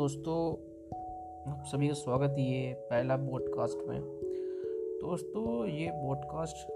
[0.00, 0.50] दोस्तों,
[1.52, 4.00] आप सभी का स्वागत है ये पहला पॉडकास्ट में।
[5.00, 6.72] दोस्तों, ये पॉडकास्ट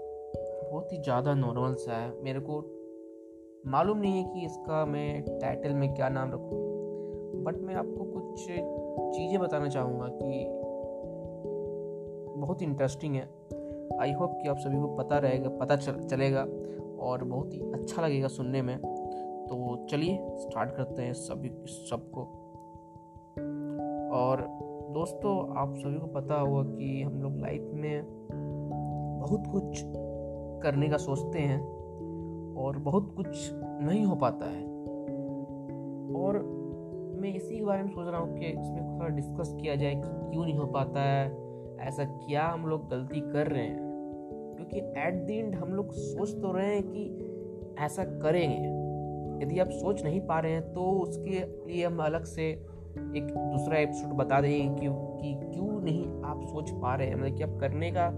[0.71, 2.59] बहुत ही ज़्यादा नॉर्मल सा है। मेरे को
[3.67, 6.59] मालूम नहीं है कि इसका मैं टाइटल में क्या नाम रखूँ।
[7.43, 8.45] बट मैं आपको कुछ
[9.17, 10.45] चीज़ें बताना चाहूँगा कि
[12.39, 13.29] बहुत इंटरेस्टिंग है।
[14.01, 16.47] आई होप कि आप सभी को पता रहेगा, पता चल, चलेगा
[17.05, 22.44] और बहुत ही अच्छा लगेगा सुनने में। तो चलिए स्टार्ट करते हैं सभी, सबको।
[23.37, 24.47] और
[24.91, 28.03] दोस्तों, आप सभी को पता होगा कि हम लोग लाइफ में
[29.21, 29.83] बहुत कुछ
[30.63, 31.59] करने का सोचते हैं
[32.55, 34.63] और बहुत कुछ नहीं हो पाता है।
[36.15, 36.39] और
[37.21, 40.31] मैं इसी के बारे में सोच रहा हूँ कि इसमें थोड़ा डिस्कस किया जाए कि
[40.31, 41.37] क्यों नहीं हो पाता है,
[41.79, 43.79] ऐसा क्या हम लोग गलती कर रहे हैं?
[44.55, 47.31] क्योंकि एट द एंड हम लोग सोच तो रहे हैं कि
[47.79, 48.85] ऐसा करेंगे।
[49.45, 53.77] यदि आप सोच नहीं पा रहे हैं तो उसके लिए हम अलग से एक दूसरा
[53.77, 57.15] एपिसोड बता देंगे कि, कि क्यों नहीं आप सोच पा रहे हैं?
[57.15, 58.11] मतलब कि आप करने का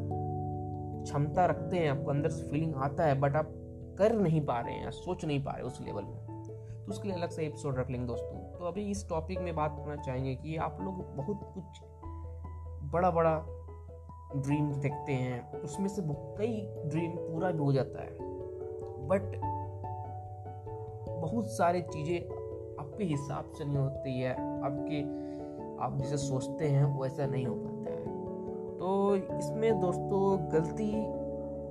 [1.03, 3.53] क्षमता रखते हैं आपको अंदर से फीलिंग आता है बट आप
[3.97, 6.43] कर नहीं पा रहे हैं सोच नहीं पा रहे उस लेवल में।
[6.85, 9.75] तो उसके लिए अलग से एपिसोड रख लेंगे दोस्तों। तो अभी इस टॉपिक में बात
[9.79, 11.81] करना चाहेंगे कि आप लोग बहुत कुछ
[12.93, 13.45] बड़ा बड़ा
[14.35, 18.17] ड्रीम देखते हैं उसमें से कई ड्रीम पूरा भी हो जाता है।
[19.07, 19.41] बट
[21.21, 22.36] बहुत सारी चीज़ें
[22.79, 24.31] आपके हिसाब से नहीं होती है।
[24.63, 25.01] आपके
[25.83, 28.05] आप जैसे सोचते हैं वैसा नहीं हो पाता है।
[28.77, 30.91] तो इसमें दोस्तों गलती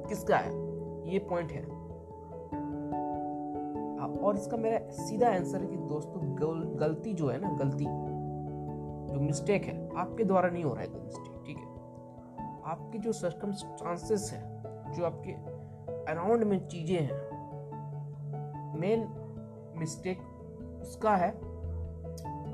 [0.08, 0.52] किसका है?
[1.12, 1.62] ये पॉइंट है।
[3.98, 7.84] हाँ, और इसका मेरा सीधा आंसर है कि दोस्तों गल, गलती जो है ना गलती
[9.12, 11.76] जो मिस्टेक है आपके द्वारा नहीं हो रहा है मिस्टेक ठीक है?
[12.64, 15.32] आपके जो सस्टम चांसेस है जो आपके
[16.12, 17.36] अराउंड में चीज़ें हैं
[18.80, 19.08] मेन
[19.78, 20.18] मिस्टेक
[20.86, 21.30] उसका है।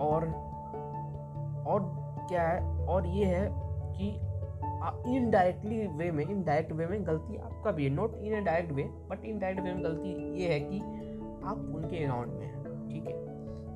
[0.00, 0.24] और
[1.66, 1.80] और
[2.28, 2.86] क्या है?
[2.86, 3.48] और ये है
[3.94, 4.08] कि
[5.08, 9.24] इनडायरेक्टली वे में इनडायरेक्ट वे में गलती आपका भी है। Not in direct way but
[9.24, 10.12] in direct way में गलती
[10.42, 10.80] ये है कि
[11.44, 13.12] आप उनके अकाउंट में हैं, ठीक है?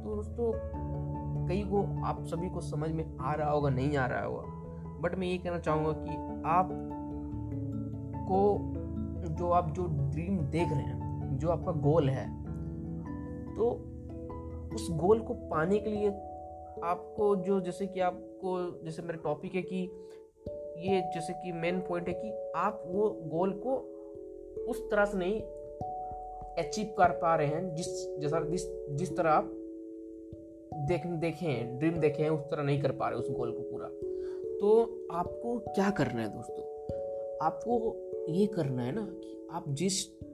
[0.03, 0.53] तो दोस्तों
[1.49, 4.43] कई को आप सभी को समझ में आ रहा होगा, नहीं आ रहा होगा।
[5.00, 6.69] बट मैं ये कहना चाहूँगा कि आप
[8.28, 8.41] को
[9.31, 12.27] जो आप जो ड्रीम देख रहे हैं, जो आपका गोल है
[13.56, 13.86] तो
[14.75, 16.09] उस गोल को पाने के लिए
[16.84, 19.91] आपको जो जैसे कि आपको जैसे मेरा टॉपिक है कि
[20.78, 23.93] ये जैसे कि मेन पॉइंट है कि आप वो गोल को
[24.69, 25.41] उस तरह से नहीं
[26.65, 29.44] अचीव कर पा रहे हैं, जिस जैसा जिस जिस तरह आप
[30.75, 33.59] देख, देखे हैं ड्रीम देखे हैं, उस तरह नहीं कर पा रहे उस गोल को
[33.59, 33.88] पूरा।
[34.59, 36.65] तो आपको क्या करना है दोस्तों?
[37.47, 37.97] आपको
[38.28, 40.25] ये करना है ना कि आप जिस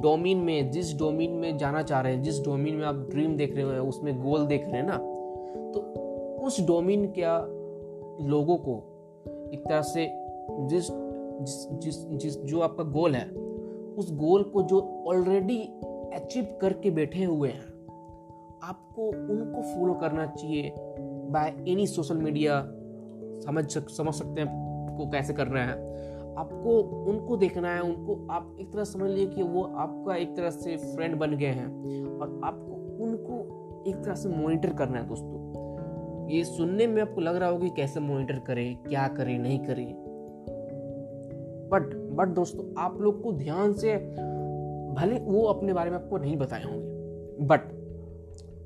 [0.00, 3.54] डोमिन में, जिस डोमिन में जाना चाह रहे हैं, जिस डोमिन में आप ड्रीम देख
[3.56, 4.96] रहे हो, उसमें गोल देख रहे हैं ना
[5.72, 5.80] तो
[6.46, 7.38] उस डोमिन क्या
[8.26, 8.74] लोगों को
[9.54, 10.08] एक तरह से
[10.66, 10.88] जिस
[11.36, 13.28] जिस जिस जिस, जो आपका गोल है,
[13.96, 15.58] उस गोल को जो ऑलरेडी
[16.14, 17.64] अचीव करके बैठे हुए हैं,
[18.62, 20.74] आपको उनको फॉलो करना चाहिए
[21.30, 22.60] बाय एनी सोशल मीडिया
[23.46, 25.74] समझ समझ सकते हैं को कैसे करना है।
[26.38, 26.78] आपको,
[27.10, 30.76] उनको देखना है, उनको आप एक तरह समझ लीजिए कि वो आपका एक तरह से
[30.76, 31.66] फ्रेंड बन गए हैं
[32.18, 37.36] और आपको उनको एक तरह से मॉनिटर करना है दोस्तों। ये सुनने में आपको लग
[37.36, 39.94] रहा होगा कि कैसे मॉनिटर करें, क्या करें, नहीं करें।
[41.70, 43.96] बट बट दोस्तों, आप लोग को ध्यान से
[44.94, 47.60] भले वो अपने बारे में आपको नहीं बताए होंगे बट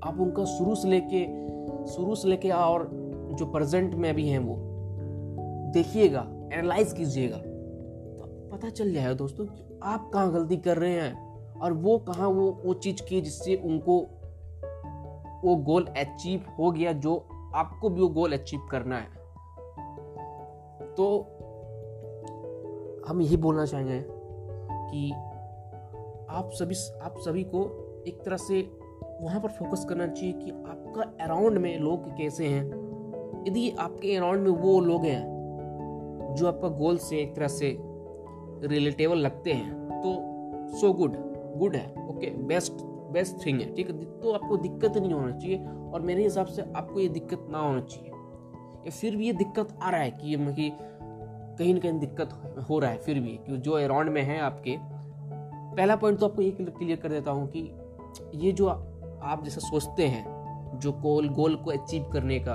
[0.04, 1.24] आप उनका शुरू से लेके,
[1.86, 2.88] शुरू से लेके और
[3.38, 4.56] जो प्रेजेंट में अभी हैं वो,
[5.74, 7.42] देखिएगा एनालाइज कीजिएगा।
[8.60, 12.60] पता चल जाएगा दोस्तों कि आप कहाँ गलती कर रहे हैं और वो कहाँ वो
[12.64, 13.98] वो चीज़ की जिससे उनको
[15.44, 19.08] वो गोल अचीव हो गया जो आपको भी वो गोल अचीव करना है।
[20.94, 21.06] तो
[23.08, 24.04] हम यही बोलना चाहेंगे
[24.90, 25.12] कि
[26.30, 27.64] आप सभी आप सभी को
[28.08, 28.62] एक तरह से
[29.20, 32.64] वहाँ पर फोकस करना चाहिए कि आपका अराउंड में लोग कैसे हैं।
[33.48, 37.89] यदि आपके अराउंड में वो लोग हैं जो आपका गोल से एक तरह से
[38.62, 41.16] रिलेटेबल लगते हैं तो सो गुड
[41.58, 42.72] गुड है ओके बेस्ट
[43.12, 44.04] बेस्ट थिंग है, ठीक है?
[44.20, 47.80] तो आपको दिक्कत नहीं होना चाहिए और मेरे हिसाब से आपको ये दिक्कत ना होना
[47.80, 48.10] चाहिए।
[48.86, 50.70] या फिर भी ये दिक्कत आ रहा है कि कि
[51.58, 52.30] कहीं ना कहीं दिक्कत
[52.70, 54.76] हो रहा है, फिर भी कि जो अराउंड में है आपके।
[55.76, 57.60] पहला पॉइंट तो आपको ये क्लियर कर देता हूँ कि
[58.34, 62.54] ये जो आप जैसे सोचते हैं, जो गोल गोल को अचीव करने का,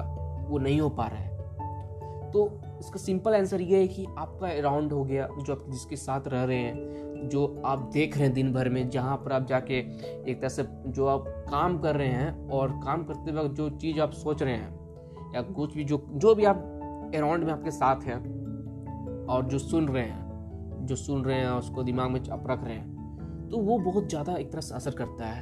[0.49, 2.45] वो नहीं हो पा रहा है। तो
[2.79, 6.43] इसका सिंपल आंसर ये है कि आपका अराउंड हो गया, जो आप जिसके साथ रह
[6.43, 10.39] रहे हैं, जो आप देख रहे हैं दिन भर में, जहाँ पर आप जाके एक
[10.39, 14.11] तरह से जो आप काम कर रहे हैं और काम करते वक्त जो चीज़ आप
[14.13, 18.19] सोच रहे हैं, या कुछ भी जो जो भी आप अराउंड में आपके साथ हैं
[19.25, 22.75] और जो सुन रहे हैं, जो सुन रहे हैं उसको दिमाग में आप रख रहे
[22.75, 22.93] हैं
[23.51, 25.41] तो वो बहुत ज़्यादा एक तरह से असर करता है।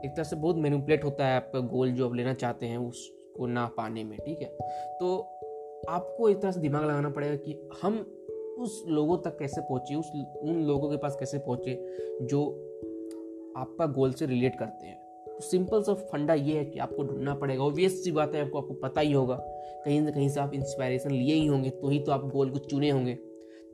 [0.00, 3.46] एक तरह से बहुत मैनिपुलेट होता है आपका गोल जो आप लेना चाहते हैं उसको
[3.46, 4.48] ना पाने में, ठीक है?
[4.98, 5.40] तो
[5.88, 7.98] आपको एक तरह से दिमाग लगाना पड़ेगा कि हम
[8.58, 10.10] उस लोगों तक कैसे पहुँचे, उस
[10.42, 11.74] उन लोगों के पास कैसे पहुँचे
[12.22, 12.44] जो
[13.56, 17.34] आपका गोल से रिलेट करते हैं। तो सिंपल सा फंडा ये है कि आपको ढूंढना
[17.34, 19.36] पड़ेगा ऑब्वियस सी बात है, आपको आपको पता ही होगा।
[19.84, 22.58] कहीं ना कहीं से आप इंस्पायरेशन लिए ही होंगे तो ही तो आप गोल को
[22.58, 23.14] चुने होंगे।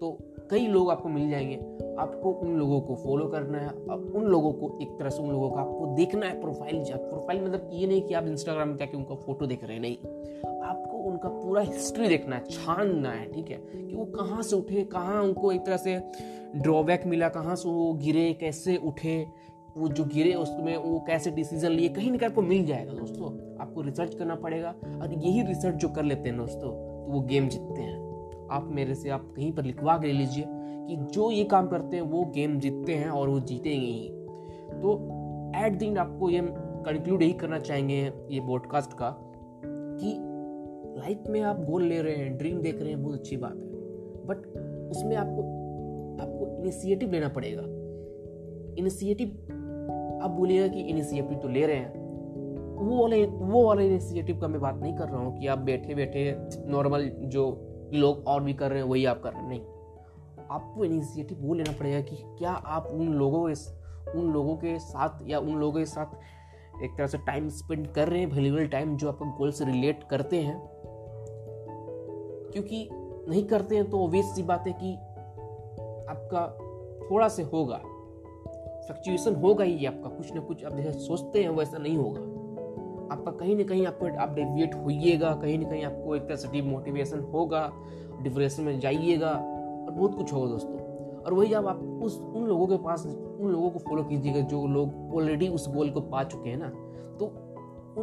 [0.01, 0.19] तो
[0.51, 1.57] कई लोग आपको मिल जाएँगे।
[1.99, 5.31] आपको उन लोगों को फॉलो करना है और उन लोगों को एक तरह से उन
[5.31, 8.97] लोगों का आपको देखना है प्रोफ़ाइल प्रोफ़ाइल मतलब ये नहीं कि आप इंस्टाग्राम में जाके
[8.97, 9.97] उनका फ़ोटो देख रहे हैं, नहीं।
[10.61, 13.57] आपको उनका पूरा हिस्ट्री देखना है, छानना है, ठीक है?
[13.57, 16.03] कि वो कहाँ से उठे, कहाँ उनको एक तरह से
[16.57, 19.27] ड्रॉबैक मिला, कहाँ से वो गिरे, कैसे उठे?
[19.77, 21.89] वो जो गिरे, उसमें वो कैसे डिसीज़न लिए?
[21.89, 25.89] कहीं ना कहीं आपको मिल जाएगा दोस्तों। आपको रिसर्च करना पड़ेगा। और यही रिसर्च जो
[25.89, 28.11] कर लेते हैं दोस्तों तो वो गेम जीतते हैं।
[28.51, 31.97] आप मेरे से, आप कहीं पर लिखवा के ले लीजिए कि जो ये काम करते
[31.97, 34.09] हैं, वो गेम जीतते हैं और वो जीतेंगे ही।
[34.83, 35.17] तो
[35.57, 36.41] एट दिन आपको ये
[36.87, 39.33] कंक्लूड यही करना चाहेंगे ये पॉडकास्ट का
[40.01, 40.30] कि
[40.97, 43.71] लाइफ में आप गोल ले रहे हैं, ड्रीम देख रहे हैं, बहुत अच्छी बात है।
[44.27, 44.47] बट
[44.91, 45.43] उसमें आपको
[46.23, 47.63] आपको इनिशिएटिव लेना पड़ेगा।
[48.79, 49.29] इनिशिएटिव
[50.23, 52.01] आप बोलिएगा कि इनिशिएटिव तो ले रहे हैं।
[52.77, 55.95] वो वाले वो वाले इनिशिएटिव का मैं बात नहीं कर रहा हूँ कि आप बैठे
[55.95, 59.61] बैठे नॉर्मल जो लोग और भी कर रहे हैं, वही आप कर रहे हैं। नहीं।
[60.51, 63.81] आपको इनिशिएटिव वो लेना पड़ेगा कि क्या आप उन लोगों के
[64.19, 66.07] उन लोगों के साथ या उन लोगों के साथ
[66.85, 70.05] एक तरह से टाइम स्पेंड कर रहे हैं वैल्यूबल टाइम जो आपका गोल से रिलेट
[70.11, 70.80] करते हैं।
[72.53, 72.89] क्योंकि
[73.29, 74.95] नहीं करते हैं तो ऑब्वियस सी बात है कि
[76.11, 76.47] आपका
[77.11, 77.77] थोड़ा से होगा।
[78.87, 82.21] फ्लक्चुएशन होगा ही आपका। कुछ ना कुछ आप जैसे सोचते हैं, वैसा नहीं होगा।
[83.15, 86.49] आपका कहीं ना कहीं आपको आप डेविएट होइएगा, कहीं ना कहीं आपको एक तरह से
[86.49, 87.73] डिमोटिवेशन होगा
[88.23, 90.79] डिप्रेशन में जाइएगा, और बहुत कुछ होगा दोस्तों।
[91.23, 93.07] और वही जब आप उस, उन लोगों के पास,
[93.41, 96.69] उन लोगों को फॉलो कीजिएगा जो लोग ऑलरेडी उस गोल को पा चुके हैं ना।
[97.19, 97.27] तो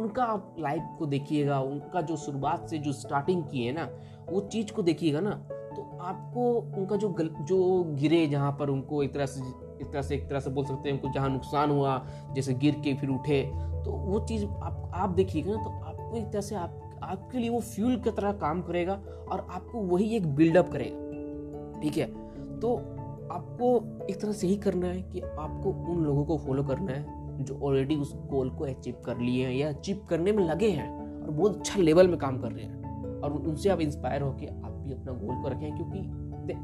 [0.00, 3.88] उनका आप लाइफ को देखिएगा, उनका जो शुरुआत से जो स्टार्टिंग की है ना
[4.30, 9.02] वो चीज़ को देखिएगा ना तो आपको उनका जो गल, जो गिरे जहाँ पर उनको
[9.02, 9.40] एक तरह से
[9.80, 12.74] एक तरह से एक तरह से बोल सकते हैं उनको जहाँ नुकसान हुआ जैसे गिर
[12.74, 13.52] के फिर उठे
[13.84, 17.50] तो वो चीज़ आप आप देखिएगा ना तो आपको एक तरह से आप आपके लिए
[17.50, 18.92] वो फ्यूल की तरह काम करेगा
[19.30, 21.08] और आपको वही एक बिल्डअप करेगा
[21.80, 22.06] ठीक है?
[22.60, 22.76] तो
[23.32, 27.18] आपको एक तरह से ही करना है कि आपको उन लोगों को फॉलो करना है
[27.44, 31.22] जो ऑलरेडी उस गोल को अचीव कर लिए हैं या अचीव करने में लगे हैं
[31.22, 32.77] और बहुत अच्छा लेवल में काम कर रहे हैं।
[33.24, 36.00] और उनसे आप इंस्पायर होकर आप भी अपना गोल को रखें क्योंकि
[36.46, 36.54] दे,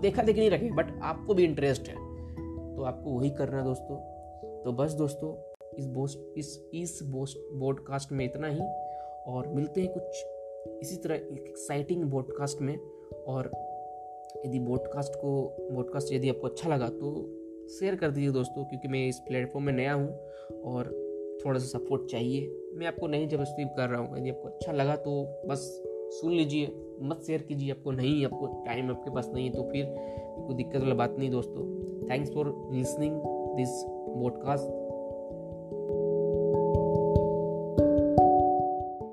[0.00, 1.94] देखा देखी नहीं रखें बट आपको भी इंटरेस्ट है।
[2.76, 3.96] तो आपको वही करना है दोस्तों।
[4.64, 5.34] तो बस दोस्तों
[5.78, 8.60] इस बोस्ट इस इस बोस्ट बॉडकास्ट में इतना ही
[9.26, 10.24] और मिलते हैं कुछ
[10.80, 12.76] इसी तरह एक एक्साइटिंग बॉडकास्ट में।
[13.28, 13.50] और
[14.46, 15.30] यदि बॉडकास्ट को
[15.72, 17.12] बॉडकास्ट यदि आपको अच्छा लगा तो
[17.68, 20.08] शेयर कर दीजिए दोस्तों क्योंकि मैं इस प्लेटफॉर्म में नया हूँ
[20.64, 20.90] और
[21.44, 24.96] थोड़ा सा सपोर्ट चाहिए। मैं आपको नहीं ज़बरदस्ती कर रहा हूँ। यदि आपको अच्छा लगा
[24.96, 29.52] तो बस सुन लीजिए, मत शेयर कीजिए आपको नहीं, आपको टाइम आपके पास नहीं है
[29.52, 29.84] तो फिर
[30.46, 33.20] कोई दिक्कत वाला बात नहीं दोस्तों। Thanks for listening
[33.56, 34.83] this podcast